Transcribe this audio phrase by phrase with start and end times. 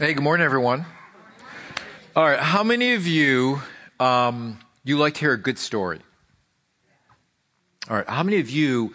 [0.00, 0.86] Hey, good morning, everyone.
[2.16, 3.60] All right, how many of you
[4.00, 6.00] um, you like to hear a good story?
[7.86, 8.94] All right, how many of you,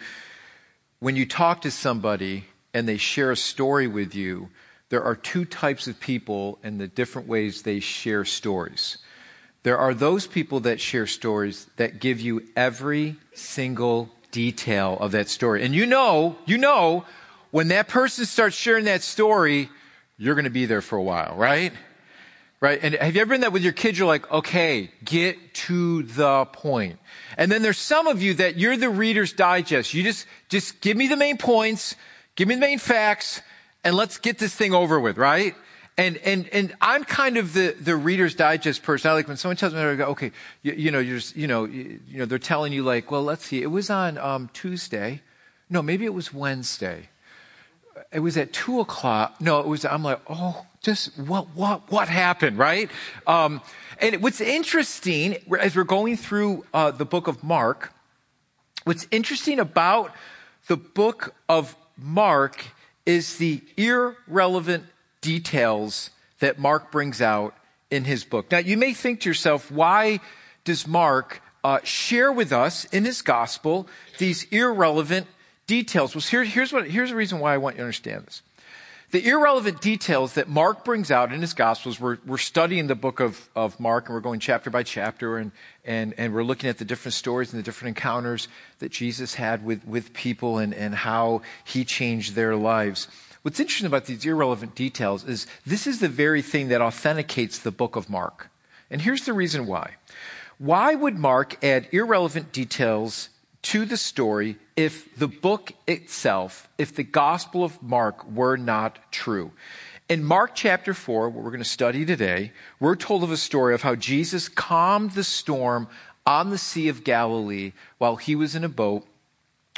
[0.98, 4.48] when you talk to somebody and they share a story with you,
[4.88, 8.98] there are two types of people and the different ways they share stories.
[9.62, 15.28] There are those people that share stories that give you every single detail of that
[15.28, 15.64] story.
[15.64, 17.04] And you know, you know,
[17.52, 19.70] when that person starts sharing that story,
[20.18, 21.72] you're going to be there for a while, right?
[22.60, 22.78] Right?
[22.82, 23.98] And have you ever been that with your kids?
[23.98, 26.98] You're like, okay, get to the point.
[27.36, 29.92] And then there's some of you that you're the reader's digest.
[29.92, 31.96] You just, just give me the main points,
[32.34, 33.42] give me the main facts,
[33.84, 35.54] and let's get this thing over with, right?
[35.98, 39.10] And, and, and I'm kind of the, the reader's digest person.
[39.10, 41.46] I like when someone tells me, I go, okay, you, you know, you're just, you
[41.46, 44.48] know, you, you, know, they're telling you like, well, let's see, it was on, um,
[44.54, 45.20] Tuesday.
[45.68, 47.10] No, maybe it was Wednesday
[48.12, 49.40] it was at two o'clock.
[49.40, 52.90] No, it was, I'm like, oh, just what, what, what happened, right?
[53.26, 53.60] Um,
[54.00, 57.92] and what's interesting, as we're going through uh, the book of Mark,
[58.84, 60.12] what's interesting about
[60.68, 62.64] the book of Mark
[63.04, 64.84] is the irrelevant
[65.20, 67.54] details that Mark brings out
[67.90, 68.50] in his book.
[68.50, 70.20] Now, you may think to yourself, why
[70.64, 75.26] does Mark uh, share with us in his gospel these irrelevant
[75.66, 76.14] details.
[76.14, 78.42] Well, here, here's, what, here's the reason why I want you to understand this.
[79.12, 83.20] The irrelevant details that Mark brings out in his Gospels, we're, we're studying the book
[83.20, 85.52] of, of Mark and we're going chapter by chapter and,
[85.84, 88.48] and, and we're looking at the different stories and the different encounters
[88.80, 93.06] that Jesus had with, with people and, and how he changed their lives.
[93.42, 97.70] What's interesting about these irrelevant details is this is the very thing that authenticates the
[97.70, 98.50] book of Mark.
[98.90, 99.94] And here's the reason why.
[100.58, 103.28] Why would Mark add irrelevant details
[103.66, 109.50] to the story if the book itself, if the Gospel of Mark were not true.
[110.08, 113.74] In Mark chapter 4, what we're going to study today, we're told of a story
[113.74, 115.88] of how Jesus calmed the storm
[116.24, 119.04] on the Sea of Galilee while he was in a boat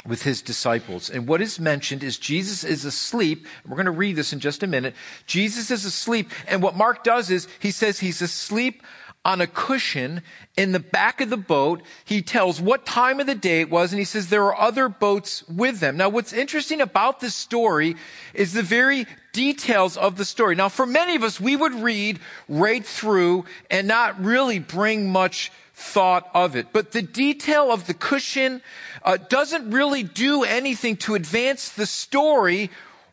[0.05, 1.09] with his disciples.
[1.09, 3.47] And what is mentioned is Jesus is asleep.
[3.67, 4.93] We're going to read this in just a minute.
[5.25, 6.29] Jesus is asleep.
[6.47, 8.83] And what Mark does is he says he's asleep
[9.25, 10.21] on a cushion
[10.55, 11.81] in the back of the boat.
[12.05, 14.87] He tells what time of the day it was, and he says there are other
[14.89, 15.97] boats with them.
[15.97, 17.95] Now, what's interesting about this story
[18.33, 20.55] is the very details of the story.
[20.55, 25.51] Now, for many of us, we would read right through and not really bring much
[25.73, 26.67] thought of it.
[26.73, 28.61] But the detail of the cushion
[29.03, 32.69] uh, doesn't really do anything to advance the story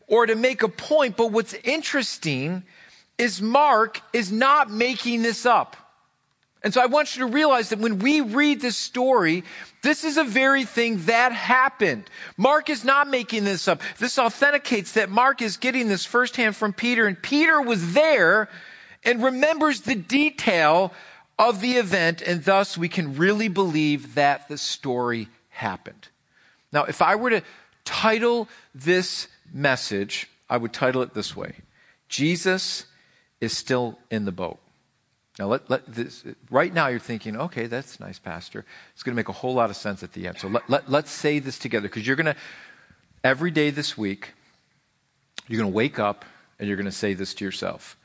[0.07, 1.15] or to make a point.
[1.17, 2.63] But what's interesting
[3.17, 5.86] is Mark is not making this up.
[6.67, 9.45] And so I want you to realize that when we read this story,
[9.83, 12.09] this is a very thing that happened.
[12.35, 13.81] Mark is not making this up.
[13.99, 18.49] This authenticates that Mark is getting this firsthand from Peter, and Peter was there
[19.05, 20.91] and remembers the detail
[21.39, 26.09] of the event, and thus we can really believe that the story happened.
[26.73, 27.43] Now, if I were to
[27.85, 31.53] title this message, I would title it this way
[32.09, 32.87] Jesus
[33.39, 34.59] is still in the boat.
[35.39, 38.65] Now, let, let this, right now you're thinking, okay, that's nice, Pastor.
[38.93, 40.39] It's going to make a whole lot of sense at the end.
[40.39, 42.35] So let, let, let's say this together because you're going to,
[43.23, 44.33] every day this week,
[45.47, 46.25] you're going to wake up
[46.57, 47.97] and you're going to say this to yourself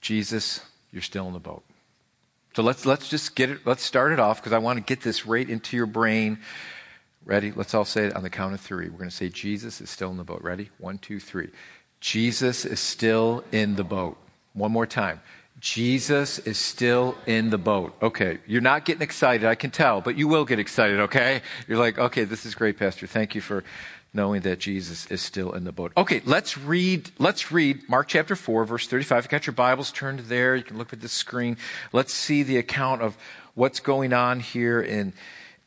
[0.00, 0.60] Jesus,
[0.92, 1.62] you're still in the boat.
[2.54, 5.00] So let's, let's just get it, let's start it off because I want to get
[5.02, 6.38] this right into your brain.
[7.24, 7.52] Ready?
[7.52, 8.88] Let's all say it on the count of three.
[8.88, 10.42] We're going to say, Jesus is still in the boat.
[10.42, 10.70] Ready?
[10.78, 11.50] One, two, three.
[12.00, 14.18] Jesus is still in the boat.
[14.54, 15.20] One more time.
[15.62, 17.94] Jesus is still in the boat.
[18.02, 21.40] Okay, you're not getting excited, I can tell, but you will get excited, okay?
[21.68, 23.06] You're like, okay, this is great, Pastor.
[23.06, 23.62] Thank you for
[24.12, 25.92] knowing that Jesus is still in the boat.
[25.96, 29.24] Okay, let's read, let's read Mark chapter 4, verse 35.
[29.24, 31.56] you got your Bibles turned there, you can look at the screen.
[31.92, 33.16] Let's see the account of
[33.54, 35.12] what's going on here and,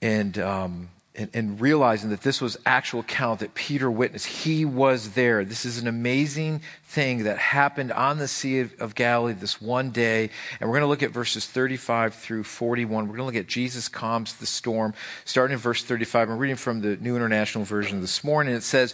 [0.01, 4.26] and, um, and, and, realizing that this was actual account that Peter witnessed.
[4.26, 5.46] He was there.
[5.46, 9.92] This is an amazing thing that happened on the Sea of, of Galilee this one
[9.92, 10.30] day.
[10.60, 13.07] And we're going to look at verses 35 through 41.
[13.07, 14.94] We're going to look at Jesus calms the storm,
[15.24, 16.30] starting in verse 35.
[16.30, 18.54] I'm reading from the New International Version this morning.
[18.54, 18.94] It says,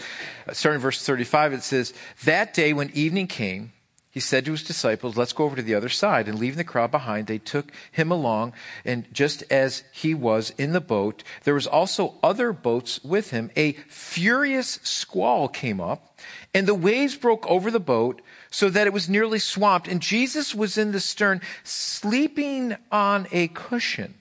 [0.51, 1.93] starting in verse 35, it says,
[2.23, 3.71] That day when evening came,
[4.11, 6.27] he said to his disciples, Let's go over to the other side.
[6.27, 8.51] And leaving the crowd behind, they took him along.
[8.83, 13.51] And just as he was in the boat, there was also other boats with him.
[13.55, 16.19] A furious squall came up,
[16.53, 19.87] and the waves broke over the boat so that it was nearly swamped.
[19.87, 24.15] And Jesus was in the stern, sleeping on a cushion.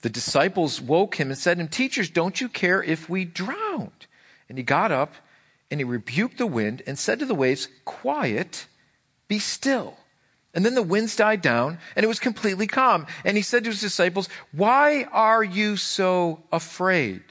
[0.00, 4.06] The disciples woke him and said to him, Teachers, don't you care if we drowned?
[4.48, 5.14] And he got up
[5.70, 8.66] and he rebuked the wind and said to the waves, Quiet
[9.32, 9.96] Be still.
[10.52, 13.06] And then the winds died down and it was completely calm.
[13.24, 17.22] And he said to his disciples, Why are you so afraid?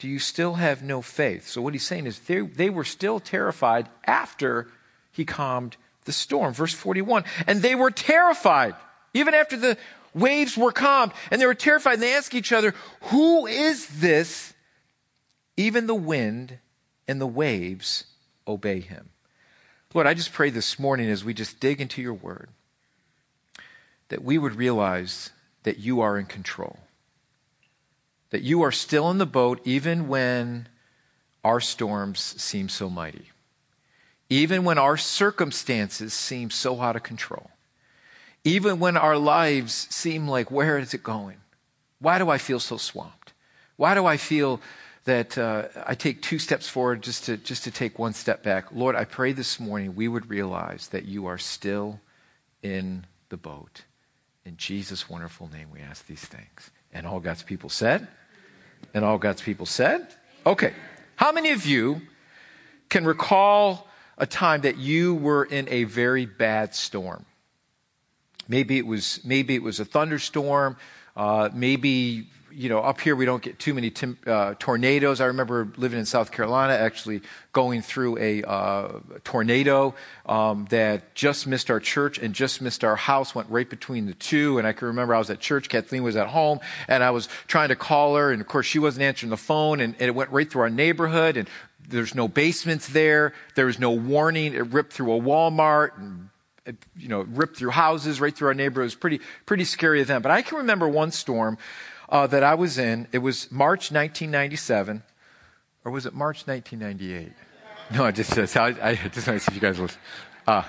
[0.00, 1.46] Do you still have no faith?
[1.46, 4.66] So what he's saying is they, they were still terrified after
[5.12, 5.76] he calmed
[6.06, 6.54] the storm.
[6.54, 7.22] Verse 41.
[7.46, 8.74] And they were terrified,
[9.14, 9.78] even after the
[10.12, 11.94] waves were calmed, and they were terrified.
[11.94, 14.54] And they asked each other, Who is this?
[15.56, 16.58] Even the wind
[17.06, 18.06] and the waves
[18.48, 19.10] obey him.
[19.92, 22.48] Lord, I just pray this morning as we just dig into your word
[24.08, 25.30] that we would realize
[25.64, 26.78] that you are in control.
[28.30, 30.68] That you are still in the boat even when
[31.42, 33.30] our storms seem so mighty.
[34.28, 37.50] Even when our circumstances seem so out of control.
[38.44, 41.38] Even when our lives seem like, where is it going?
[41.98, 43.32] Why do I feel so swamped?
[43.76, 44.60] Why do I feel
[45.10, 48.66] that uh, I take two steps forward just to, just to take one step back.
[48.70, 52.00] Lord, I pray this morning we would realize that you are still
[52.62, 53.82] in the boat.
[54.44, 56.70] In Jesus' wonderful name, we ask these things.
[56.92, 58.06] And all God's people said?
[58.94, 60.14] And all God's people said?
[60.46, 60.72] Okay.
[61.16, 62.02] How many of you
[62.88, 67.26] can recall a time that you were in a very bad storm?
[68.46, 70.76] Maybe it was, maybe it was a thunderstorm.
[71.16, 73.92] Uh, maybe you know, up here we don't get too many
[74.26, 75.20] uh, tornadoes.
[75.20, 79.94] I remember living in South Carolina, actually going through a uh, tornado
[80.26, 84.14] um, that just missed our church and just missed our house, went right between the
[84.14, 84.58] two.
[84.58, 87.28] And I can remember I was at church, Kathleen was at home, and I was
[87.46, 90.14] trying to call her, and of course she wasn't answering the phone, and, and it
[90.14, 91.48] went right through our neighborhood, and
[91.88, 93.32] there's no basements there.
[93.54, 94.54] There was no warning.
[94.54, 96.28] It ripped through a Walmart and
[96.96, 98.82] you know, ripped through houses right through our neighborhood.
[98.82, 100.22] It was pretty, pretty scary event.
[100.22, 101.58] But I can remember one storm
[102.10, 103.06] uh, that I was in.
[103.12, 105.02] It was March 1997,
[105.84, 107.32] or was it March 1998?
[107.92, 109.88] No, I just, I, just want to see if you guys will.
[110.46, 110.62] Uh,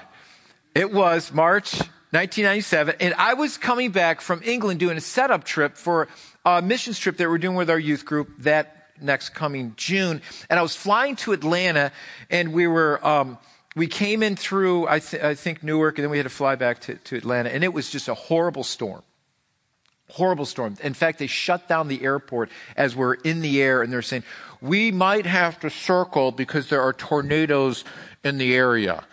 [0.74, 1.74] it was March
[2.12, 6.08] 1997, and I was coming back from England doing a setup trip for
[6.46, 10.22] a missions trip that we're doing with our youth group that next coming June.
[10.50, 11.92] And I was flying to Atlanta,
[12.30, 13.06] and we were.
[13.06, 13.38] Um,
[13.74, 16.56] we came in through, I, th- I, think, Newark, and then we had to fly
[16.56, 19.02] back to, to Atlanta, and it was just a horrible storm.
[20.12, 20.76] Horrible storm.
[20.84, 24.24] In fact, they shut down the airport as we're in the air and they're saying,
[24.60, 27.86] we might have to circle because there are tornadoes
[28.22, 29.06] in the area.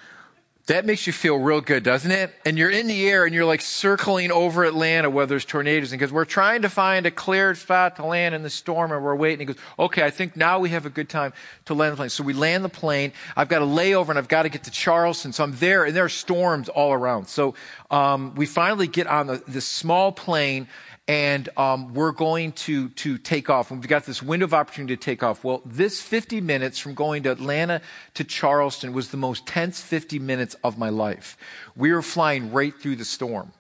[0.68, 2.30] That makes you feel real good, doesn't it?
[2.44, 5.92] And you're in the air and you're like circling over Atlanta where there's tornadoes.
[5.92, 9.02] And because we're trying to find a cleared spot to land in the storm and
[9.02, 9.48] we're waiting.
[9.48, 11.32] He goes, okay, I think now we have a good time
[11.64, 12.10] to land the plane.
[12.10, 13.14] So we land the plane.
[13.34, 15.32] I've got a layover and I've got to get to Charleston.
[15.32, 17.28] So I'm there and there are storms all around.
[17.28, 17.54] So,
[17.90, 20.68] um, we finally get on the, this small plane
[21.08, 23.70] and um, we're going to to take off.
[23.70, 25.42] And we've got this window of opportunity to take off.
[25.42, 27.80] Well, this 50 minutes from going to Atlanta
[28.14, 31.38] to Charleston was the most tense 50 minutes of my life.
[31.74, 33.52] We were flying right through the storm,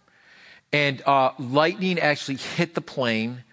[0.72, 3.44] and uh, lightning actually hit the plane.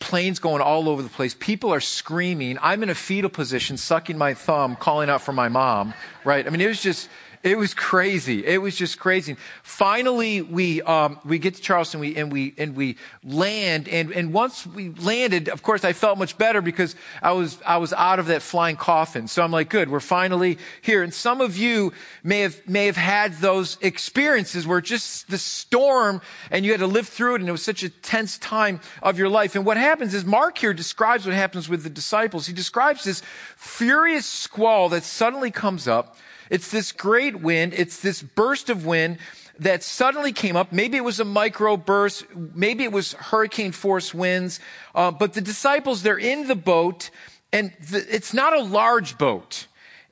[0.00, 1.34] Planes going all over the place.
[1.34, 2.56] People are screaming.
[2.62, 5.92] I'm in a fetal position, sucking my thumb, calling out for my mom.
[6.22, 6.46] Right?
[6.46, 7.08] I mean, it was just
[7.42, 8.44] it was crazy.
[8.44, 9.36] It was just crazy.
[9.62, 13.88] Finally, we um, we get to Charleston, we, and we and we land.
[13.88, 17.76] And and once we landed, of course, I felt much better because I was I
[17.76, 19.28] was out of that flying coffin.
[19.28, 21.02] So I'm like, good, we're finally here.
[21.02, 21.92] And some of you
[22.24, 26.20] may have may have had those experiences where just the storm
[26.50, 29.16] and you had to live through it, and it was such a tense time of
[29.16, 29.54] your life.
[29.54, 32.46] And what happens is Mark here describes what happens with the disciples.
[32.46, 33.22] He describes this
[33.56, 36.16] furious squall that suddenly comes up
[36.50, 37.74] it's this great wind.
[37.74, 39.18] It's this burst of wind
[39.58, 40.72] that suddenly came up.
[40.72, 42.24] Maybe it was a micro burst.
[42.34, 44.60] Maybe it was hurricane force winds.
[44.94, 47.10] Uh, but the disciples, they're in the boat
[47.52, 49.66] and the, it's not a large boat.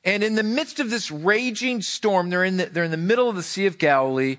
[0.04, 3.28] And in the midst of this raging storm, they're in the, they're in the middle
[3.28, 4.36] of the Sea of Galilee.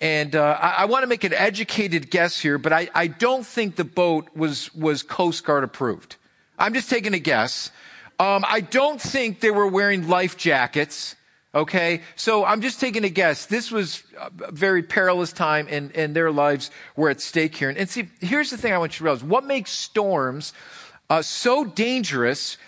[0.00, 3.46] And uh, I, I want to make an educated guess here, but I, I don't
[3.46, 6.16] think the boat was was Coast Guard approved.
[6.58, 7.70] I'm just taking a guess.
[8.18, 11.16] Um, I don't think they were wearing life jackets.
[11.56, 12.02] Okay?
[12.16, 13.46] So I'm just taking a guess.
[13.46, 17.70] This was a very perilous time and, and their lives were at stake here.
[17.70, 19.24] And, and see, here's the thing I want you to realize.
[19.24, 20.52] What makes storms
[21.08, 22.58] uh, so dangerous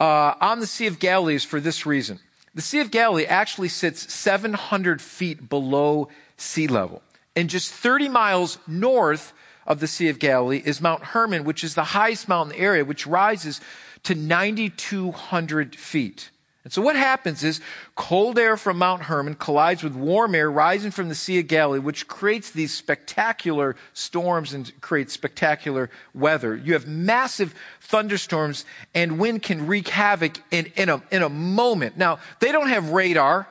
[0.00, 2.18] uh, on the Sea of Galilee is for this reason.
[2.54, 7.02] The Sea of Galilee actually sits 700 feet below sea level.
[7.36, 9.34] And just 30 miles north
[9.66, 13.06] of the Sea of Galilee is Mount Hermon, which is the highest mountain area, which
[13.06, 13.60] rises
[14.04, 16.30] to 9,200 feet.
[16.62, 17.60] And so what happens is
[17.94, 21.78] cold air from Mount Hermon collides with warm air rising from the Sea of Galilee,
[21.78, 26.54] which creates these spectacular storms and creates spectacular weather.
[26.54, 31.96] You have massive thunderstorms and wind can wreak havoc in, in, a, in a moment.
[31.96, 33.48] Now, they don't have radar,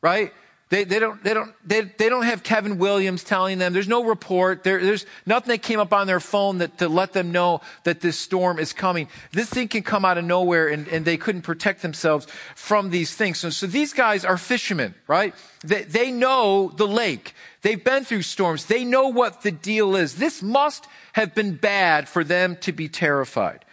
[0.00, 0.32] right?
[0.70, 3.72] They, they, don't, they, don't, they, they don't have Kevin Williams telling them.
[3.72, 4.64] There's no report.
[4.64, 8.02] There, there's nothing that came up on their phone that, to let them know that
[8.02, 9.08] this storm is coming.
[9.32, 13.14] This thing can come out of nowhere and, and they couldn't protect themselves from these
[13.14, 13.38] things.
[13.38, 15.34] So, so these guys are fishermen, right?
[15.64, 17.32] They, they know the lake.
[17.62, 18.66] They've been through storms.
[18.66, 20.16] They know what the deal is.
[20.16, 23.64] This must have been bad for them to be terrified.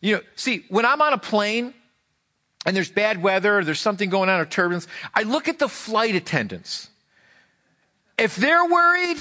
[0.00, 1.74] You know, see, when I'm on a plane,
[2.66, 6.14] and there's bad weather there's something going on or turbulence, I look at the flight
[6.14, 6.90] attendants.
[8.18, 9.18] If they're worried,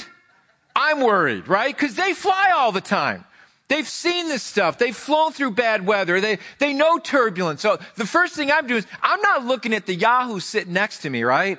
[0.75, 1.74] I'm worried, right?
[1.74, 3.24] Because they fly all the time.
[3.68, 4.78] They've seen this stuff.
[4.78, 6.22] They've flown through bad weather.
[6.22, 7.62] They, they know turbulence.
[7.62, 11.00] So the first thing I'm doing is I'm not looking at the Yahoo sitting next
[11.00, 11.58] to me, right?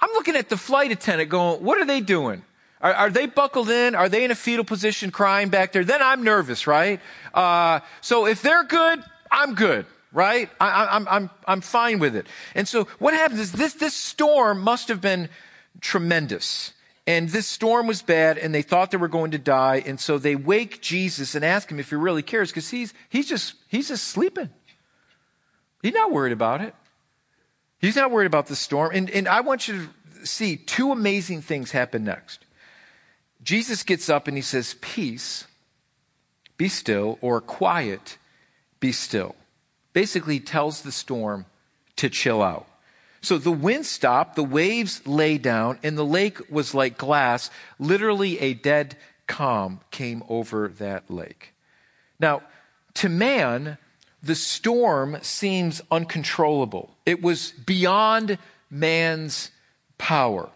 [0.00, 2.42] I'm looking at the flight attendant going, what are they doing?
[2.80, 3.96] Are, are they buckled in?
[3.96, 5.84] Are they in a fetal position crying back there?
[5.84, 7.00] Then I'm nervous, right?
[7.34, 10.50] Uh, so if they're good, I'm good right?
[10.60, 12.26] I, am I'm, I'm, I'm fine with it.
[12.54, 15.28] And so what happens is this, this storm must have been
[15.80, 16.72] tremendous.
[17.06, 19.82] And this storm was bad, and they thought they were going to die.
[19.86, 23.28] And so they wake Jesus and ask him if he really cares, because he's, he's,
[23.28, 24.50] just, he's just sleeping.
[25.82, 26.74] He's not worried about it.
[27.78, 28.90] He's not worried about the storm.
[28.92, 29.88] And, and I want you
[30.20, 32.44] to see two amazing things happen next.
[33.42, 35.46] Jesus gets up and he says, Peace,
[36.56, 38.18] be still, or quiet,
[38.80, 39.36] be still
[39.98, 41.44] basically tells the storm
[41.96, 42.68] to chill out.
[43.20, 47.50] So the wind stopped, the waves lay down, and the lake was like glass.
[47.80, 51.52] Literally, a dead calm came over that lake.
[52.20, 52.42] Now,
[52.94, 53.76] to man,
[54.22, 56.96] the storm seems uncontrollable.
[57.04, 58.38] It was beyond
[58.70, 59.50] man's
[59.98, 60.48] power.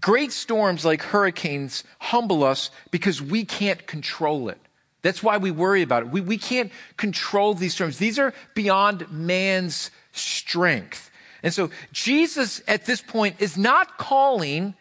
[0.00, 4.58] Great storms like hurricanes humble us because we can't control it.
[5.02, 6.08] That's why we worry about it.
[6.10, 7.98] We, we can't control these storms.
[7.98, 11.10] These are beyond man's strength.
[11.42, 14.74] And so Jesus at this point is not calling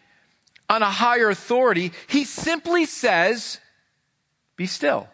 [0.70, 1.92] on a higher authority.
[2.08, 3.60] He simply says,
[4.56, 5.08] be still.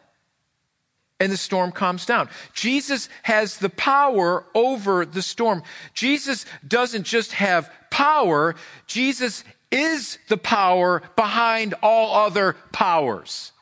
[1.20, 2.28] And the storm calms down.
[2.54, 5.64] Jesus has the power over the storm.
[5.94, 8.56] Jesus doesn't just have power.
[8.88, 13.53] Jesus is the power behind all other powers.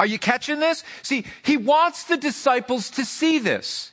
[0.00, 0.82] Are you catching this?
[1.02, 3.92] See, he wants the disciples to see this.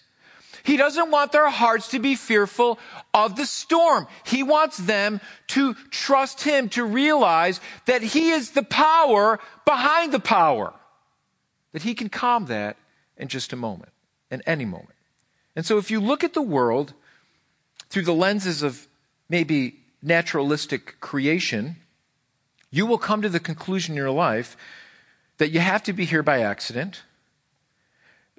[0.63, 2.79] He doesn't want their hearts to be fearful
[3.13, 4.07] of the storm.
[4.25, 10.21] He wants them to trust him, to realize that he is the power behind the
[10.21, 10.73] power.
[11.73, 12.77] That he can calm that
[13.17, 13.91] in just a moment,
[14.31, 14.95] in any moment.
[15.57, 16.93] And so if you look at the world
[17.89, 18.87] through the lenses of
[19.27, 21.75] maybe naturalistic creation,
[22.71, 24.55] you will come to the conclusion in your life
[25.37, 27.03] that you have to be here by accident,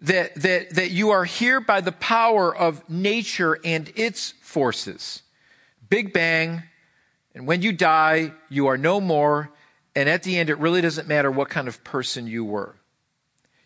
[0.00, 5.22] that, that, that you are here by the power of nature and its forces.
[5.88, 6.62] Big bang,
[7.34, 9.50] and when you die, you are no more,
[9.94, 12.76] and at the end, it really doesn't matter what kind of person you were.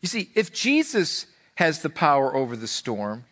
[0.00, 3.24] You see, if Jesus has the power over the storm,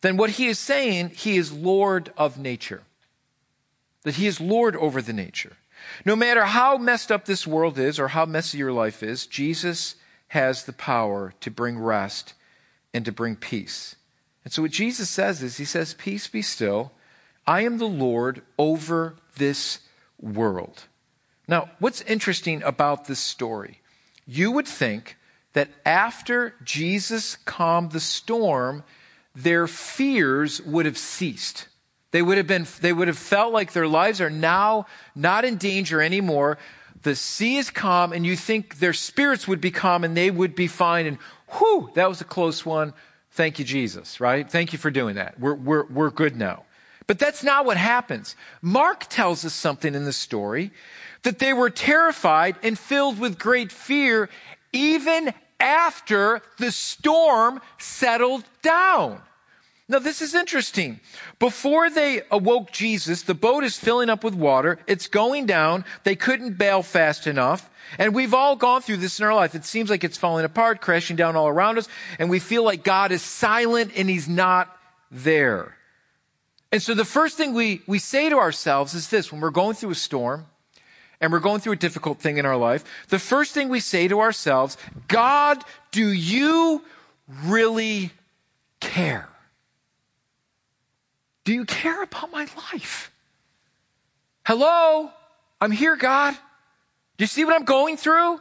[0.00, 2.82] then what he is saying, he is Lord of nature.
[4.02, 5.56] That he is Lord over the nature.
[6.04, 9.96] No matter how messed up this world is or how messy your life is, Jesus
[10.28, 12.34] has the power to bring rest
[12.92, 13.96] and to bring peace.
[14.44, 16.92] And so what Jesus says is, He says, Peace be still.
[17.46, 19.80] I am the Lord over this
[20.20, 20.84] world.
[21.48, 23.80] Now, what's interesting about this story?
[24.26, 25.16] You would think
[25.52, 28.82] that after Jesus calmed the storm,
[29.34, 31.68] their fears would have ceased.
[32.16, 35.58] They would have been, they would have felt like their lives are now not in
[35.58, 36.56] danger anymore.
[37.02, 40.54] The sea is calm and you think their spirits would be calm and they would
[40.54, 41.04] be fine.
[41.04, 41.18] And
[41.58, 42.94] whew, that was a close one.
[43.32, 44.50] Thank you, Jesus, right?
[44.50, 45.38] Thank you for doing that.
[45.38, 46.62] We're, we're, we're good now.
[47.06, 48.34] But that's not what happens.
[48.62, 50.70] Mark tells us something in the story
[51.22, 54.30] that they were terrified and filled with great fear
[54.72, 59.20] even after the storm settled down.
[59.88, 60.98] Now, this is interesting.
[61.38, 64.80] Before they awoke Jesus, the boat is filling up with water.
[64.88, 65.84] It's going down.
[66.02, 67.70] They couldn't bail fast enough.
[67.96, 69.54] And we've all gone through this in our life.
[69.54, 71.88] It seems like it's falling apart, crashing down all around us,
[72.18, 74.76] and we feel like God is silent and He's not
[75.12, 75.76] there.
[76.72, 79.76] And so the first thing we, we say to ourselves is this when we're going
[79.76, 80.46] through a storm
[81.20, 84.08] and we're going through a difficult thing in our life, the first thing we say
[84.08, 84.76] to ourselves,
[85.06, 85.62] God,
[85.92, 86.82] do you
[87.44, 88.10] really
[88.80, 89.28] care?
[91.46, 93.12] Do you care about my life?
[94.44, 95.12] Hello?
[95.60, 96.34] I'm here, God.
[97.16, 98.40] Do you see what I'm going through?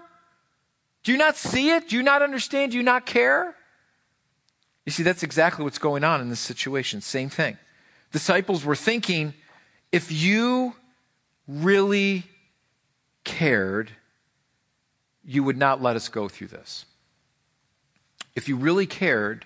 [1.03, 1.87] Do you not see it?
[1.87, 2.71] Do you not understand?
[2.71, 3.55] Do you not care?
[4.87, 6.99] You see, that's exactly what's going on in this situation.
[6.99, 7.59] Same thing.
[8.11, 9.35] Disciples were thinking
[9.91, 10.73] if you
[11.47, 12.23] really
[13.23, 13.91] cared,
[15.23, 16.85] you would not let us go through this.
[18.35, 19.45] If you really cared,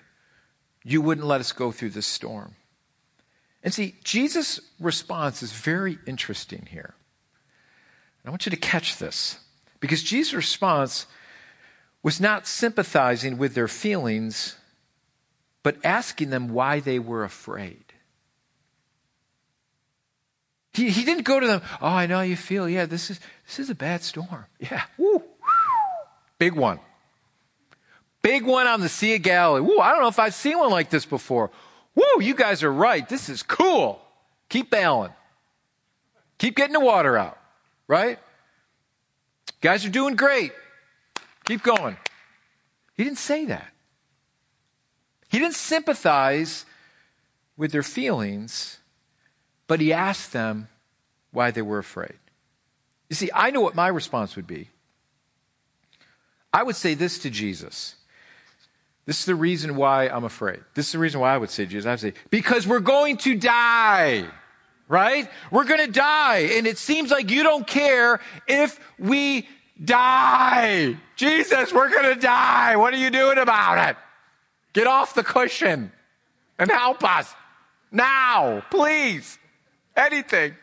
[0.82, 2.54] you wouldn't let us go through this storm.
[3.62, 6.94] And see, Jesus' response is very interesting here.
[8.24, 9.38] I want you to catch this
[9.80, 11.06] because Jesus' response
[12.02, 14.56] was not sympathizing with their feelings,
[15.62, 17.84] but asking them why they were afraid.
[20.72, 22.68] He, he didn't go to them, oh, I know how you feel.
[22.68, 24.46] Yeah, this is, this is a bad storm.
[24.58, 25.22] Yeah, woo,
[26.38, 26.78] big one.
[28.22, 29.66] Big one on the Sea of Galilee.
[29.80, 31.50] I don't know if I've seen one like this before.
[31.94, 33.08] Woo, you guys are right.
[33.08, 34.00] This is cool.
[34.48, 35.12] Keep bailing.
[36.38, 37.38] Keep getting the water out,
[37.86, 38.18] right?
[39.60, 40.52] Guys are doing great.
[41.44, 41.96] Keep going.
[42.96, 43.68] He didn't say that.
[45.28, 46.64] He didn't sympathize
[47.56, 48.78] with their feelings,
[49.66, 50.68] but he asked them
[51.30, 52.18] why they were afraid.
[53.08, 54.68] You see, I know what my response would be.
[56.52, 57.96] I would say this to Jesus.
[59.10, 60.60] This is the reason why I'm afraid.
[60.74, 61.84] This is the reason why I would say Jesus.
[61.84, 64.24] I would say, because we're going to die,
[64.86, 65.28] right?
[65.50, 66.52] We're going to die.
[66.52, 69.48] And it seems like you don't care if we
[69.84, 70.96] die.
[71.16, 72.76] Jesus, we're going to die.
[72.76, 73.96] What are you doing about it?
[74.74, 75.90] Get off the cushion
[76.56, 77.34] and help us
[77.90, 79.40] now, please.
[79.96, 80.54] Anything.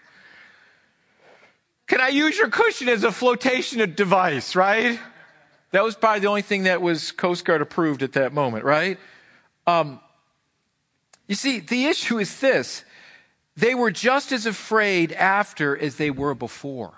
[1.88, 4.98] Can I use your cushion as a flotation device, right?
[5.72, 8.98] That was probably the only thing that was Coast Guard approved at that moment, right?
[9.66, 10.00] Um,
[11.28, 12.84] you see, the issue is this
[13.56, 16.94] they were just as afraid after as they were before.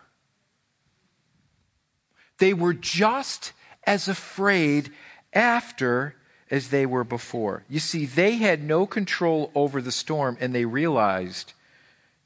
[2.38, 3.54] They were just
[3.86, 4.92] as afraid
[5.34, 6.16] after
[6.52, 7.64] as they were before.
[7.70, 11.54] You see, they had no control over the storm, and they realized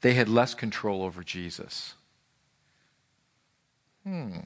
[0.00, 1.94] they had less control over Jesus.
[4.04, 4.40] Hmm.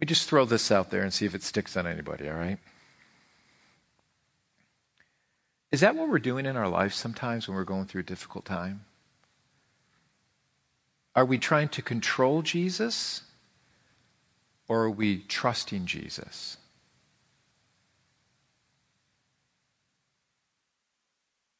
[0.00, 2.34] Let me just throw this out there and see if it sticks on anybody, all
[2.34, 2.56] right?
[5.70, 8.46] Is that what we're doing in our lives sometimes when we're going through a difficult
[8.46, 8.86] time?
[11.14, 13.24] Are we trying to control Jesus
[14.68, 16.56] or are we trusting Jesus?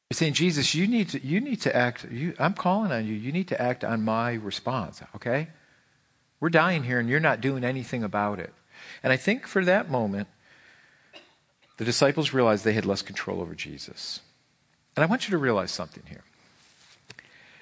[0.09, 3.13] You're saying, Jesus, you need to, you need to act, you, I'm calling on you.
[3.13, 5.49] You need to act on my response, okay?
[6.41, 8.53] We're dying here and you're not doing anything about it.
[9.03, 10.27] And I think for that moment,
[11.77, 14.19] the disciples realized they had less control over Jesus.
[14.95, 16.23] And I want you to realize something here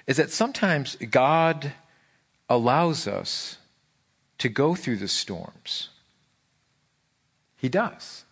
[0.06, 1.72] is that sometimes God
[2.48, 3.58] allows us
[4.38, 5.90] to go through the storms.
[7.56, 8.24] He does.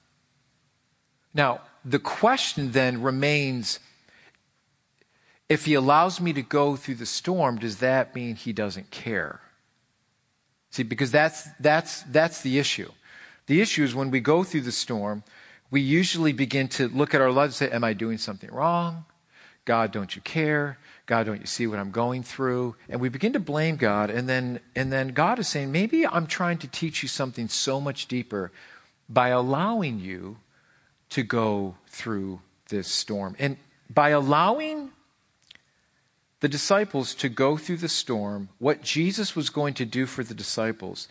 [1.33, 3.79] Now, the question then remains
[5.49, 9.41] if he allows me to go through the storm, does that mean he doesn't care?
[10.71, 12.91] See, because that's, that's, that's the issue.
[13.47, 15.23] The issue is when we go through the storm,
[15.71, 19.05] we usually begin to look at our lives and say, Am I doing something wrong?
[19.65, 20.79] God, don't you care?
[21.05, 22.77] God, don't you see what I'm going through?
[22.89, 26.27] And we begin to blame God, and then, and then God is saying, maybe I'm
[26.27, 28.51] trying to teach you something so much deeper
[29.09, 30.39] by allowing you
[31.11, 33.37] to go through this storm.
[33.39, 33.57] And
[33.89, 34.91] by allowing
[36.41, 40.35] the disciples to go through the storm, what Jesus was going to do for the
[40.35, 41.09] disciples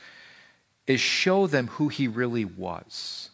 [0.86, 3.30] is show them who he really was.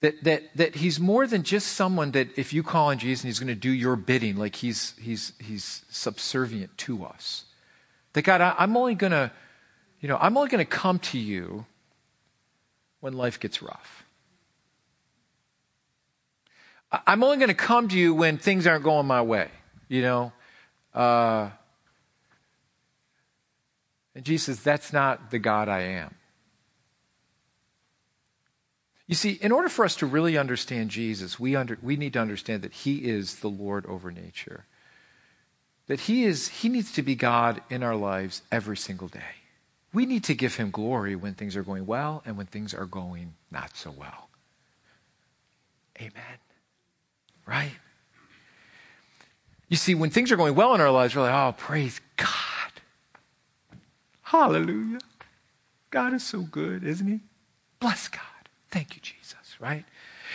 [0.00, 3.28] That, that, that he's more than just someone that if you call on Jesus and
[3.28, 7.44] he's going to do your bidding, like he's, he's, he's subservient to us.
[8.14, 9.30] That God, I, I'm only going to,
[10.00, 11.66] you know, I'm only going to come to you
[12.98, 14.01] when life gets rough.
[16.92, 19.48] I'm only going to come to you when things aren't going my way,
[19.88, 20.32] you know.
[20.94, 21.50] Uh,
[24.14, 26.14] and Jesus says, that's not the God I am.
[29.06, 32.20] You see, in order for us to really understand Jesus, we, under, we need to
[32.20, 34.64] understand that He is the Lord over nature.
[35.86, 39.20] That He is He needs to be God in our lives every single day.
[39.92, 42.86] We need to give Him glory when things are going well and when things are
[42.86, 44.28] going not so well.
[46.00, 46.38] Amen.
[47.52, 47.72] Right?
[49.68, 52.28] You see, when things are going well in our lives, we're like, oh, praise God.
[54.22, 55.00] Hallelujah.
[55.90, 57.20] God is so good, isn't He?
[57.78, 58.22] Bless God.
[58.70, 59.84] Thank you, Jesus, right?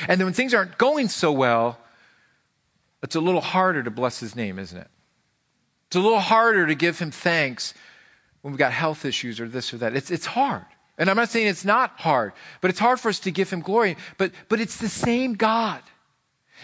[0.07, 1.79] And then when things aren't going so well,
[3.01, 4.87] it's a little harder to bless his name, isn't it?
[5.87, 7.73] It's a little harder to give him thanks
[8.43, 9.95] when we've got health issues or this or that.
[9.95, 10.65] It's, it's hard.
[10.99, 13.61] And I'm not saying it's not hard, but it's hard for us to give him
[13.61, 13.97] glory.
[14.19, 15.81] But, but it's the same God.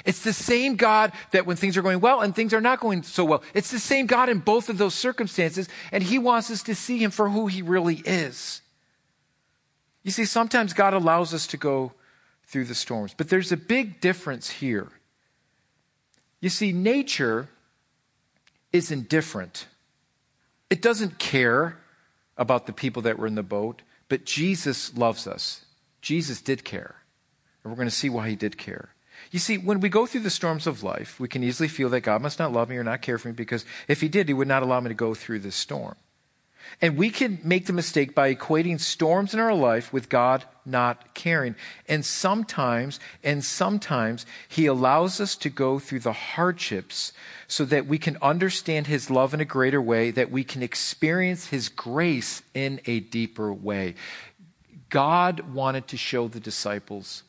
[0.06, 3.04] It's the same God that when things are going well and things are not going
[3.04, 6.64] so well, it's the same God in both of those circumstances, and He wants us
[6.64, 8.62] to see Him for who He really is.
[10.04, 11.94] You see, sometimes God allows us to go
[12.46, 14.90] through the storms, but there's a big difference here.
[16.42, 17.48] You see, nature
[18.72, 19.68] is indifferent,
[20.70, 21.78] it doesn't care
[22.36, 25.66] about the people that were in the boat, but Jesus loves us.
[26.02, 26.96] Jesus did care.
[27.64, 28.93] And we're going to see why he did care.
[29.34, 32.02] You see, when we go through the storms of life, we can easily feel that
[32.02, 34.34] God must not love me or not care for me because if he did, he
[34.34, 35.96] would not allow me to go through this storm.
[36.84, 41.16] And we can make the mistake by equating storms in our life with God not
[41.16, 41.56] caring.
[41.90, 47.12] And sometimes, and sometimes, He allows us to go through the hardships
[47.48, 51.48] so that we can understand His love in a greater way, that we can experience
[51.48, 53.96] His grace in a deeper way.
[54.92, 57.24] God wanted to show the disciples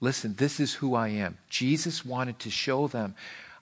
[0.00, 1.38] Listen, this is who I am.
[1.48, 3.14] Jesus wanted to show them,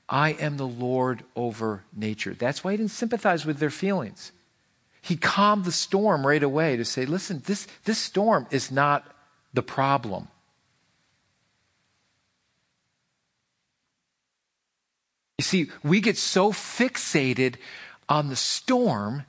[0.08, 2.34] I am the Lord over nature.
[2.34, 4.32] That's why he didn't sympathize with their feelings.
[5.00, 9.04] He calmed the storm right away to say, listen, this, this storm is not
[9.52, 10.28] the problem.
[15.38, 17.56] You see, we get so fixated
[18.08, 19.24] on the storm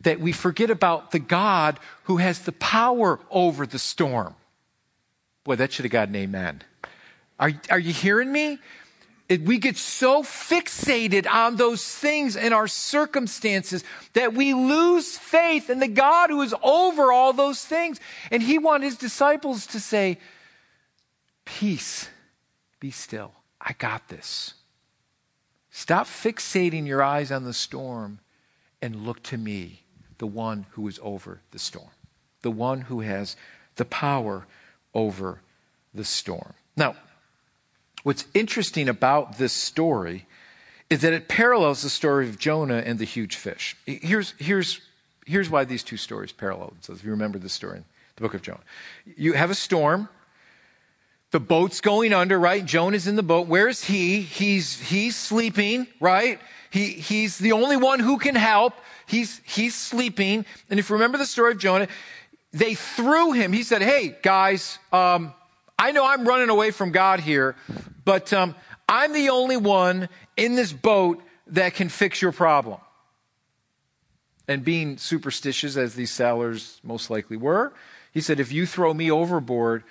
[0.00, 4.34] that we forget about the God who has the power over the storm.
[5.44, 6.62] Boy, that should have got an amen.
[7.38, 8.58] Are, are you hearing me?
[9.28, 15.70] It, we get so fixated on those things and our circumstances that we lose faith
[15.70, 17.98] in the God who is over all those things.
[18.30, 20.18] And he wanted his disciples to say,
[21.44, 22.08] Peace,
[22.78, 23.32] be still.
[23.60, 24.54] I got this.
[25.70, 28.20] Stop fixating your eyes on the storm
[28.82, 29.84] and look to me,
[30.18, 31.90] the one who is over the storm,
[32.42, 33.36] the one who has
[33.76, 34.46] the power
[34.94, 35.40] over
[35.94, 36.54] the storm.
[36.76, 36.96] Now,
[38.02, 40.26] what's interesting about this story
[40.90, 43.76] is that it parallels the story of Jonah and the huge fish.
[43.86, 44.80] Here's, here's,
[45.24, 46.74] here's why these two stories parallel.
[46.80, 47.84] So if you remember the story in
[48.16, 48.60] the book of Jonah,
[49.16, 50.08] you have a storm.
[51.30, 52.62] The boat's going under, right?
[52.62, 53.46] Jonah's in the boat.
[53.46, 54.20] Where's he?
[54.20, 56.38] He's, he's sleeping, right?
[56.70, 58.74] He, he's the only one who can help.
[59.06, 60.44] He's, he's sleeping.
[60.68, 61.88] And if you remember the story of Jonah,
[62.52, 63.52] they threw him.
[63.52, 65.32] He said, Hey, guys, um,
[65.78, 67.56] I know I'm running away from God here,
[68.04, 68.54] but um,
[68.88, 72.78] I'm the only one in this boat that can fix your problem.
[74.48, 77.72] And being superstitious, as these sailors most likely were,
[78.12, 79.84] he said, If you throw me overboard,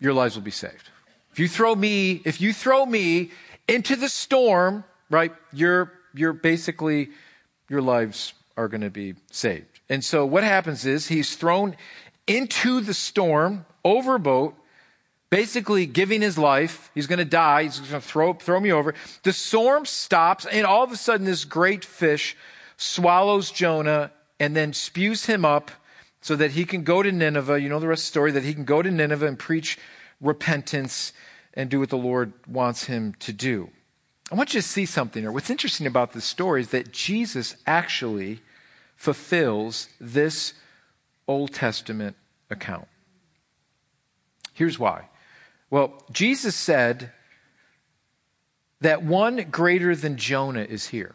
[0.00, 0.90] your lives will be saved.
[1.32, 3.30] If you throw me, if you throw me
[3.68, 7.10] into the storm, right, you're, you're basically,
[7.68, 9.75] your lives are going to be saved.
[9.88, 11.76] And so what happens is he's thrown
[12.26, 14.54] into the storm, over a boat,
[15.30, 16.90] basically giving his life.
[16.94, 17.64] He's going to die.
[17.64, 18.94] He's going to throw, throw me over.
[19.22, 22.36] The storm stops, and all of a sudden, this great fish
[22.76, 25.70] swallows Jonah and then spews him up
[26.20, 27.60] so that he can go to Nineveh.
[27.60, 29.78] You know the rest of the story that he can go to Nineveh and preach
[30.20, 31.12] repentance
[31.54, 33.70] and do what the Lord wants him to do.
[34.30, 35.30] I want you to see something here.
[35.30, 38.40] What's interesting about this story is that Jesus actually
[38.96, 40.54] fulfills this
[41.28, 42.16] Old Testament
[42.50, 42.88] account.
[44.52, 45.08] Here's why.
[45.70, 47.12] Well, Jesus said
[48.80, 51.14] that one greater than Jonah is here.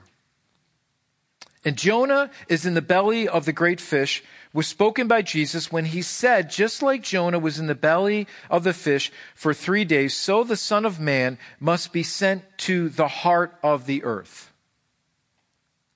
[1.64, 5.86] And Jonah is in the belly of the great fish, was spoken by Jesus when
[5.86, 10.18] he said, just like Jonah was in the belly of the fish for three days,
[10.18, 14.52] so the Son of Man must be sent to the heart of the earth.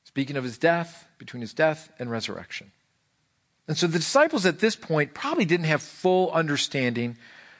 [0.03, 2.71] Speaking of his death, between his death and resurrection.
[3.67, 7.17] And so the disciples at this point probably didn't have full understanding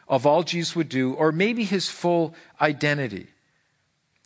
[0.07, 3.27] of all Jesus would do, or maybe his full identity.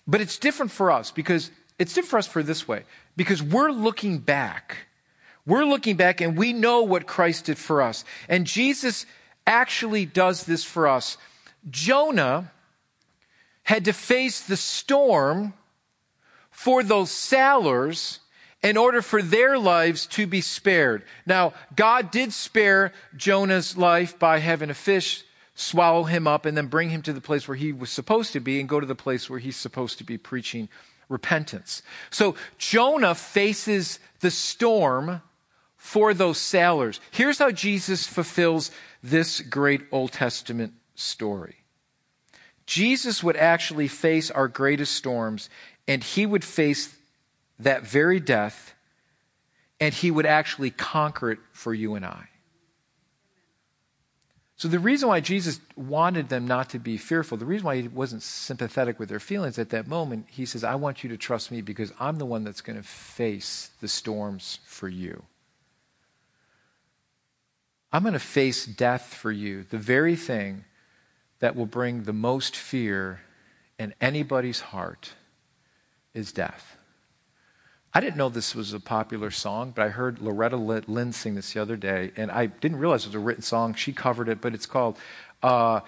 [0.05, 2.83] But it's different for us because it's different for us for this way
[3.15, 4.87] because we're looking back.
[5.45, 8.03] We're looking back and we know what Christ did for us.
[8.27, 9.05] And Jesus
[9.47, 11.17] actually does this for us.
[11.69, 12.51] Jonah
[13.63, 15.53] had to face the storm
[16.49, 18.19] for those sailors
[18.61, 21.03] in order for their lives to be spared.
[21.25, 25.23] Now, God did spare Jonah's life by having a fish
[25.55, 28.39] swallow him up and then bring him to the place where he was supposed to
[28.39, 30.69] be and go to the place where he's supposed to be preaching
[31.09, 31.81] repentance.
[32.09, 35.21] So Jonah faces the storm
[35.75, 36.99] for those sailors.
[37.11, 41.55] Here's how Jesus fulfills this great Old Testament story.
[42.65, 45.49] Jesus would actually face our greatest storms
[45.87, 46.95] and he would face
[47.59, 48.73] that very death,
[49.79, 52.29] and he would actually conquer it for you and I.
[54.55, 57.87] So, the reason why Jesus wanted them not to be fearful, the reason why he
[57.87, 61.49] wasn't sympathetic with their feelings at that moment, he says, I want you to trust
[61.49, 65.23] me because I'm the one that's going to face the storms for you.
[67.93, 70.65] I'm going to face death for you, the very thing
[71.39, 73.21] that will bring the most fear
[73.79, 75.13] in anybody's heart
[76.13, 76.78] is death.
[77.93, 81.53] I didn't know this was a popular song, but I heard Loretta Lynn sing this
[81.53, 83.73] the other day, and I didn't realize it was a written song.
[83.73, 84.97] She covered it, but it's called
[85.41, 85.79] uh,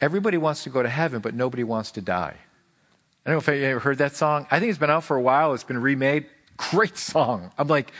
[0.00, 2.34] Everybody Wants to Go to Heaven, but Nobody Wants to Die.
[2.34, 4.46] I don't know if you ever heard that song.
[4.50, 5.52] I think it's been out for a while.
[5.52, 6.26] It's been remade.
[6.56, 7.50] Great song.
[7.58, 7.92] I'm like,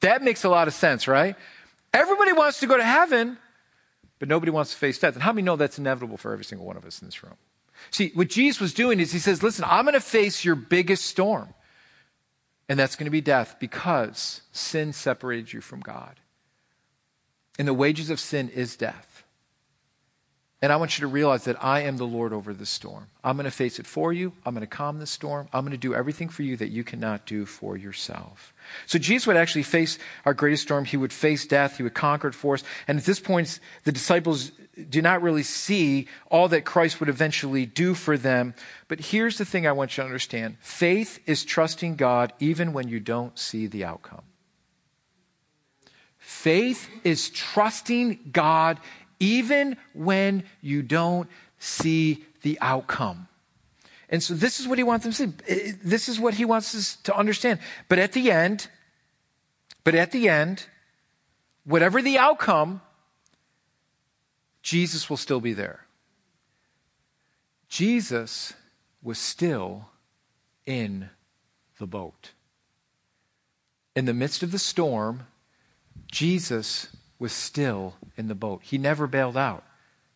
[0.00, 1.36] that makes a lot of sense, right?
[1.94, 3.38] Everybody wants to go to heaven,
[4.18, 5.14] but nobody wants to face death.
[5.14, 7.36] And how many know that's inevitable for every single one of us in this room?
[7.90, 11.06] See, what Jesus was doing is he says, listen, I'm going to face your biggest
[11.06, 11.54] storm.
[12.68, 16.20] And that's going to be death because sin separated you from God.
[17.58, 19.24] And the wages of sin is death.
[20.62, 23.08] And I want you to realize that I am the Lord over the storm.
[23.22, 24.32] I'm going to face it for you.
[24.44, 25.48] I'm going to calm the storm.
[25.52, 28.54] I'm going to do everything for you that you cannot do for yourself.
[28.86, 30.86] So Jesus would actually face our greatest storm.
[30.86, 31.76] He would face death.
[31.76, 32.64] He would conquer it for us.
[32.88, 37.64] And at this point, the disciples do not really see all that Christ would eventually
[37.64, 38.54] do for them.
[38.88, 42.88] But here's the thing I want you to understand faith is trusting God even when
[42.88, 44.22] you don't see the outcome.
[46.18, 48.78] Faith is trusting God
[49.18, 53.28] even when you don't see the outcome.
[54.08, 55.32] And so this is what he wants them to see.
[55.48, 57.58] Eh, eh, this is what he wants us to understand.
[57.88, 58.68] But at the end,
[59.84, 60.66] but at the end,
[61.64, 62.82] whatever the outcome,
[64.66, 65.86] Jesus will still be there.
[67.68, 68.52] Jesus
[69.00, 69.90] was still
[70.66, 71.08] in
[71.78, 72.32] the boat.
[73.94, 75.28] In the midst of the storm,
[76.10, 78.60] Jesus was still in the boat.
[78.64, 79.62] He never bailed out.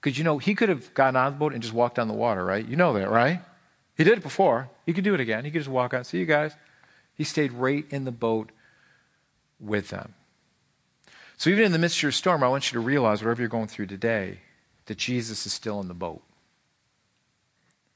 [0.01, 2.15] Because, you know, he could have gotten on the boat and just walked on the
[2.15, 2.67] water, right?
[2.67, 3.41] You know that, right?
[3.97, 4.69] He did it before.
[4.85, 5.45] He could do it again.
[5.45, 6.07] He could just walk out.
[6.07, 6.57] See you guys.
[7.15, 8.51] He stayed right in the boat
[9.61, 10.15] with them.
[11.41, 13.49] So, even in the midst of your storm, I want you to realize, whatever you're
[13.49, 14.41] going through today,
[14.85, 16.23] that Jesus is still in the boat.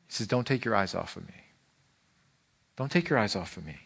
[0.06, 1.34] He says, Don't take your eyes off of me.
[2.78, 3.76] Don't take your eyes off of me.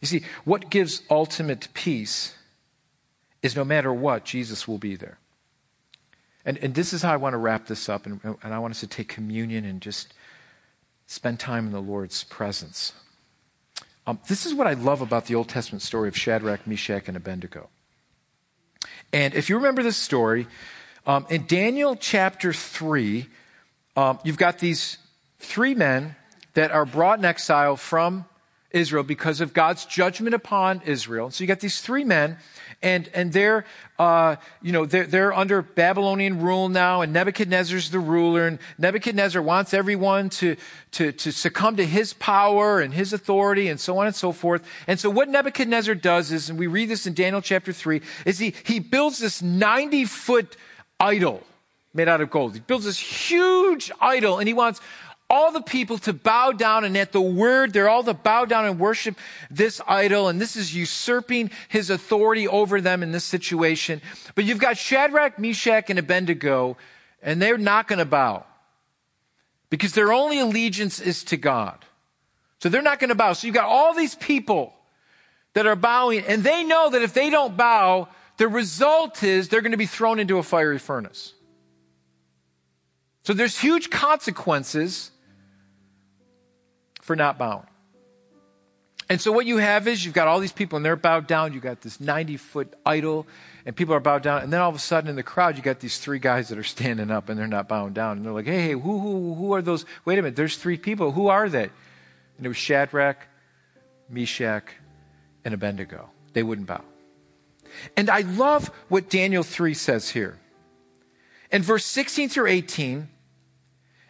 [0.00, 2.34] You see, what gives ultimate peace
[3.42, 5.18] is no matter what, Jesus will be there.
[6.46, 8.70] And, and this is how I want to wrap this up, and, and I want
[8.70, 10.14] us to take communion and just
[11.06, 12.94] spend time in the Lord's presence.
[14.06, 17.18] Um, this is what I love about the Old Testament story of Shadrach, Meshach, and
[17.18, 17.68] Abednego.
[19.12, 20.46] And if you remember this story,
[21.06, 23.26] um, in Daniel chapter 3,
[23.96, 24.96] um, you've got these
[25.38, 26.16] three men
[26.54, 28.24] that are brought in exile from
[28.70, 31.30] Israel because of God's judgment upon Israel.
[31.30, 32.38] So you got these three men,
[32.82, 33.64] and, and they're,
[33.98, 39.40] uh, you know, they're, they're under Babylonian rule now, and Nebuchadnezzar's the ruler, and Nebuchadnezzar
[39.40, 40.56] wants everyone to,
[40.92, 44.66] to, to succumb to his power and his authority, and so on and so forth.
[44.86, 48.38] And so what Nebuchadnezzar does is, and we read this in Daniel chapter 3, is
[48.38, 50.56] he, he builds this 90 foot
[50.98, 51.42] idol
[51.94, 52.54] made out of gold.
[52.54, 54.80] He builds this huge idol, and he wants
[55.32, 58.66] all the people to bow down and at the word, they're all to bow down
[58.66, 59.16] and worship
[59.50, 60.28] this idol.
[60.28, 64.02] And this is usurping his authority over them in this situation.
[64.34, 66.76] But you've got Shadrach, Meshach, and Abednego,
[67.22, 68.44] and they're not going to bow
[69.70, 71.82] because their only allegiance is to God.
[72.58, 73.32] So they're not going to bow.
[73.32, 74.74] So you've got all these people
[75.54, 79.62] that are bowing, and they know that if they don't bow, the result is they're
[79.62, 81.32] going to be thrown into a fiery furnace.
[83.22, 85.10] So there's huge consequences
[87.02, 87.66] for not bowing.
[89.10, 91.52] And so what you have is you've got all these people and they're bowed down.
[91.52, 93.26] You've got this 90 foot idol
[93.66, 94.42] and people are bowed down.
[94.42, 96.56] And then all of a sudden in the crowd, you got these three guys that
[96.56, 98.16] are standing up and they're not bowing down.
[98.16, 99.84] And they're like, hey, hey who, who, who are those?
[100.06, 101.12] Wait a minute, there's three people.
[101.12, 101.64] Who are they?
[102.38, 103.18] And it was Shadrach,
[104.08, 104.64] Meshach,
[105.44, 106.08] and Abednego.
[106.32, 106.82] They wouldn't bow.
[107.96, 110.38] And I love what Daniel 3 says here.
[111.50, 113.08] In verse 16 through 18,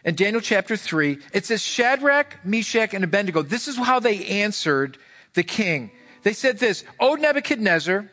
[0.05, 3.41] in Daniel chapter 3, it says Shadrach, Meshach, and Abednego.
[3.41, 4.97] This is how they answered
[5.33, 5.91] the king.
[6.23, 8.09] They said this, O Nebuchadnezzar,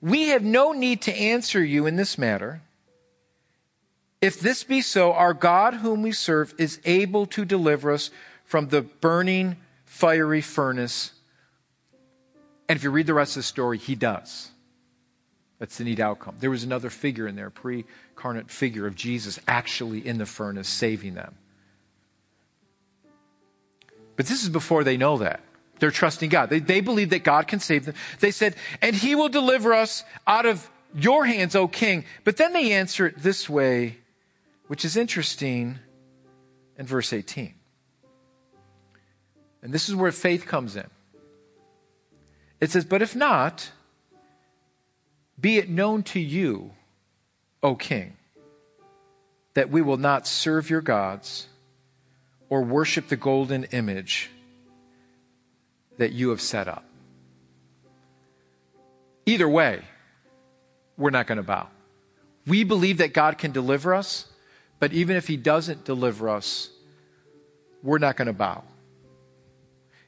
[0.00, 2.62] we have no need to answer you in this matter.
[4.20, 8.10] If this be so, our God whom we serve is able to deliver us
[8.44, 11.12] from the burning fiery furnace.
[12.68, 14.51] And if you read the rest of the story, he does.
[15.62, 16.34] That's the neat outcome.
[16.40, 17.84] There was another figure in there, pre
[18.16, 21.36] carnate figure of Jesus actually in the furnace saving them.
[24.16, 25.38] But this is before they know that.
[25.78, 26.50] They're trusting God.
[26.50, 27.94] They, they believe that God can save them.
[28.18, 32.06] They said, and He will deliver us out of your hands, O king.
[32.24, 33.98] But then they answer it this way,
[34.66, 35.78] which is interesting
[36.76, 37.54] in verse 18.
[39.62, 40.90] And this is where faith comes in.
[42.60, 43.70] It says, But if not,
[45.40, 46.72] be it known to you,
[47.62, 48.16] O king,
[49.54, 51.48] that we will not serve your gods
[52.48, 54.30] or worship the golden image
[55.98, 56.84] that you have set up.
[59.26, 59.82] Either way,
[60.96, 61.68] we're not going to bow.
[62.46, 64.26] We believe that God can deliver us,
[64.80, 66.70] but even if He doesn't deliver us,
[67.82, 68.64] we're not going to bow.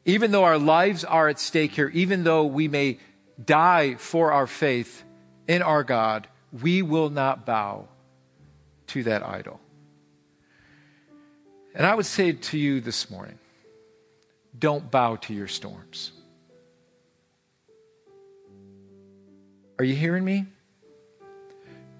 [0.04, 2.98] Even though our lives are at stake here, even though we may
[3.42, 5.02] die for our faith
[5.46, 6.28] in our God,
[6.62, 7.88] we will not bow
[8.88, 9.60] to that idol.
[11.74, 13.38] And I would say to you this morning
[14.56, 16.12] don't bow to your storms.
[19.78, 20.46] Are you hearing me?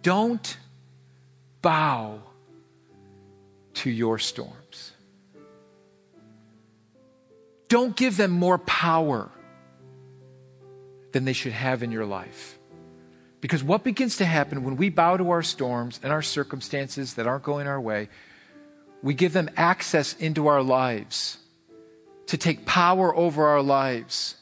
[0.02, 0.56] Don't
[1.60, 2.20] bow
[3.74, 4.92] to your storms.
[7.68, 9.28] Don't give them more power
[11.10, 12.58] than they should have in your life.
[13.44, 17.26] Because what begins to happen when we bow to our storms and our circumstances that
[17.26, 18.08] aren't going our way,
[19.02, 21.36] we give them access into our lives
[22.28, 24.36] to take power over our lives.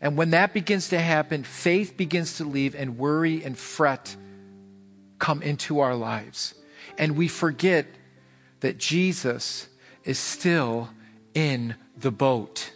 [0.00, 4.14] And when that begins to happen, faith begins to leave and worry and fret
[5.18, 6.54] come into our lives.
[6.96, 7.86] And we forget
[8.60, 9.66] that Jesus
[10.04, 10.90] is still
[11.34, 12.70] in the boat.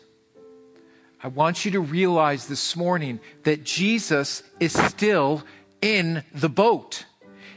[1.22, 5.44] I want you to realize this morning that Jesus is still
[5.80, 7.04] in the boat.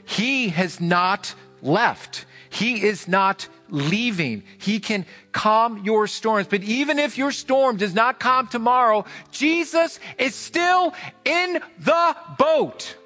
[0.05, 2.25] He has not left.
[2.49, 4.43] He is not leaving.
[4.57, 6.47] He can calm your storms.
[6.47, 12.97] But even if your storm does not calm tomorrow, Jesus is still in the boat.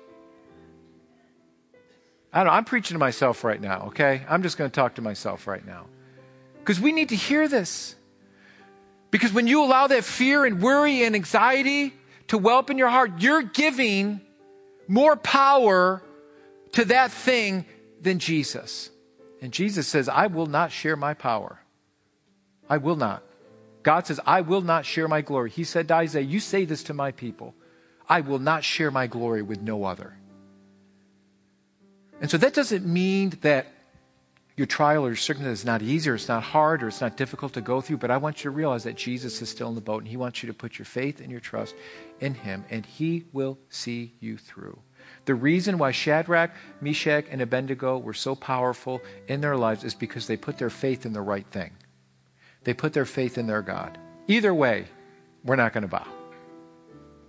[2.33, 4.23] I don't know, I'm preaching to myself right now, okay?
[4.27, 5.85] I'm just going to talk to myself right now.
[6.59, 7.95] Because we need to hear this.
[9.11, 11.93] Because when you allow that fear and worry and anxiety
[12.27, 14.19] to well up in your heart, you're giving
[14.87, 16.01] more power
[16.73, 17.65] to that thing
[18.01, 18.89] than Jesus.
[19.41, 21.59] And Jesus says, I will not share my power.
[22.69, 23.23] I will not.
[23.83, 25.51] God says, I will not share my glory.
[25.51, 27.53] He said to Isaiah, You say this to my people.
[28.09, 30.17] I will not share my glory with no other.
[32.21, 33.67] And so that doesn't mean that
[34.57, 37.17] your trial or your circumstance is not easy or it's not hard or it's not
[37.17, 39.75] difficult to go through, but I want you to realize that Jesus is still in
[39.75, 41.75] the boat and he wants you to put your faith and your trust
[42.21, 44.79] in him and he will see you through.
[45.25, 50.27] The reason why Shadrach, Meshach, and Abednego were so powerful in their lives is because
[50.27, 51.71] they put their faith in the right thing.
[52.63, 53.97] They put their faith in their God.
[54.27, 54.85] Either way,
[55.43, 56.07] we're not going to bow.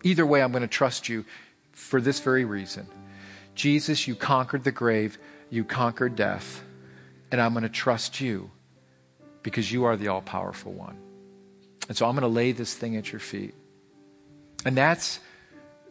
[0.04, 1.24] Either way, I'm going to trust you
[1.72, 2.86] for this very reason.
[3.54, 5.18] Jesus, you conquered the grave,
[5.50, 6.62] you conquered death,
[7.30, 8.50] and I'm going to trust you
[9.42, 10.96] because you are the all powerful one.
[11.88, 13.54] And so I'm going to lay this thing at your feet.
[14.64, 15.20] And that's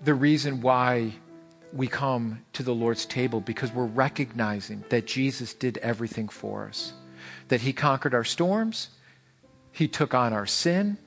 [0.03, 1.13] the reason why
[1.71, 6.93] we come to the Lord's table because we're recognizing that Jesus did everything for us.
[7.47, 8.89] That he conquered our storms,
[9.71, 10.97] he took on our sin,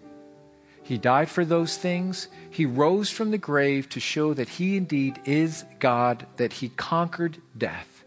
[0.88, 2.28] he died for those things.
[2.48, 7.36] He rose from the grave to show that He indeed is God, that He conquered
[7.58, 7.97] death,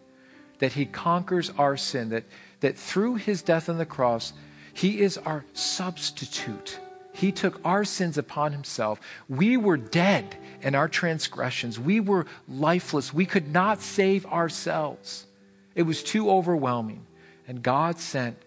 [0.61, 2.23] that He conquers our sin, that,
[2.61, 4.31] that through His death on the cross,
[4.73, 6.79] He is our substitute.
[7.13, 9.01] He took our sins upon Himself.
[9.27, 13.13] We were dead in our transgressions, we were lifeless.
[13.13, 15.25] We could not save ourselves.
[15.73, 17.07] It was too overwhelming.
[17.47, 18.37] And God sent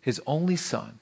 [0.00, 1.00] His only Son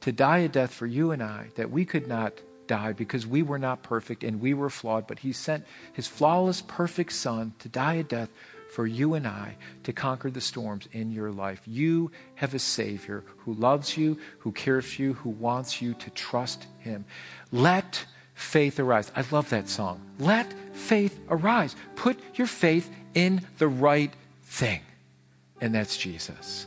[0.00, 2.34] to die a death for you and I that we could not
[2.66, 6.60] die because we were not perfect and we were flawed, but He sent His flawless,
[6.60, 8.28] perfect Son to die a death
[8.72, 11.60] for you and I to conquer the storms in your life.
[11.66, 16.10] You have a Savior who loves you, who cares for you, who wants you to
[16.10, 17.04] trust Him.
[17.52, 19.12] Let faith arise.
[19.14, 20.00] I love that song.
[20.18, 21.76] Let faith arise.
[21.96, 24.12] Put your faith in the right
[24.44, 24.80] thing,
[25.60, 26.66] and that's Jesus.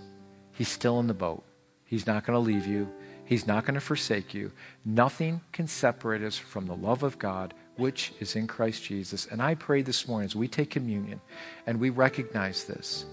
[0.54, 1.44] He's still in the boat.
[1.86, 2.88] He's not going to leave you.
[3.26, 4.52] He's not going to forsake you.
[4.86, 9.26] Nothing can separate us from the love of God, which is in Christ Jesus.
[9.26, 11.22] And I pray this morning as we take communion
[11.66, 13.06] and we recognize this,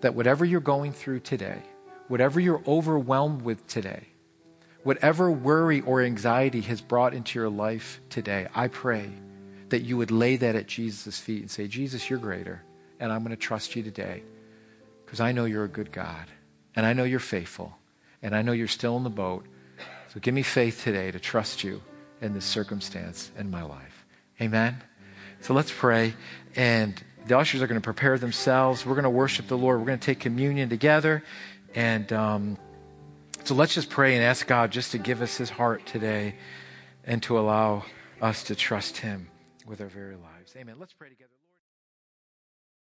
[0.00, 1.62] that whatever you're going through today,
[2.08, 4.08] whatever you're overwhelmed with today,
[4.82, 9.10] whatever worry or anxiety has brought into your life today, I pray
[9.70, 12.62] that you would lay that at Jesus' feet and say, Jesus, you're greater,
[13.00, 14.22] and I'm going to trust you today
[15.04, 16.26] because I know you're a good God,
[16.76, 17.76] and I know you're faithful,
[18.22, 19.46] and I know you're still in the boat.
[20.12, 21.82] So give me faith today to trust you
[22.20, 24.04] in this circumstance in my life.
[24.40, 24.82] Amen.
[25.40, 26.14] So let's pray.
[26.56, 28.84] And the ushers are going to prepare themselves.
[28.84, 29.80] We're going to worship the Lord.
[29.80, 31.22] We're going to take communion together.
[31.74, 32.58] And um,
[33.44, 36.34] so let's just pray and ask God just to give us his heart today
[37.04, 37.84] and to allow
[38.20, 39.28] us to trust him
[39.66, 40.54] with our very lives.
[40.56, 40.76] Amen.
[40.78, 41.37] Let's pray together.